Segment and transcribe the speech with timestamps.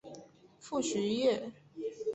[0.57, 1.51] 父徐灏。